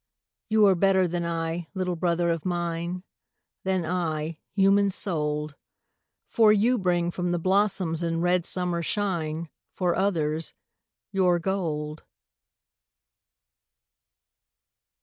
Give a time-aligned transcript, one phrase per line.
[0.49, 3.03] You are better than I, little brother of mine,
[3.63, 5.53] Than I, human souled,
[6.25, 10.53] For you bring from the blossoms and red summer shine, For others,
[11.11, 12.01] your gold.